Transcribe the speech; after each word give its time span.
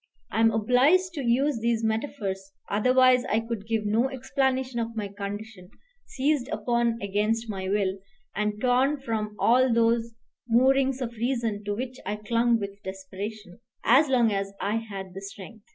I 0.31 0.39
am 0.39 0.49
obliged 0.49 1.13
to 1.13 1.21
use 1.23 1.59
these 1.59 1.83
metaphors, 1.83 2.53
otherwise 2.67 3.23
I 3.25 3.39
could 3.39 3.67
give 3.67 3.85
no 3.85 4.09
explanation 4.09 4.79
of 4.79 4.95
my 4.95 5.07
condition, 5.09 5.69
seized 6.07 6.49
upon 6.51 6.97
against 7.03 7.47
my 7.51 7.69
will, 7.69 7.99
and 8.35 8.59
torn 8.59 8.99
from 8.99 9.35
all 9.37 9.71
those 9.71 10.15
moorings 10.47 11.01
of 11.01 11.11
reason 11.13 11.63
to 11.65 11.75
which 11.75 11.99
I 12.03 12.15
clung 12.15 12.57
with 12.59 12.81
desperation, 12.81 13.59
as 13.83 14.09
long 14.09 14.31
as 14.31 14.51
I 14.59 14.77
had 14.77 15.13
the 15.13 15.21
strength. 15.21 15.65